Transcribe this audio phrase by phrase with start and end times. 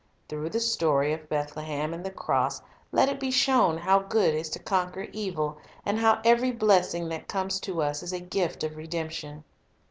[0.27, 2.59] Through the story of Bethlehem and the cross
[2.91, 7.27] let it be shown how good is to conquer evil, and how every blessing that
[7.27, 9.43] comes to us is a gift of redemption.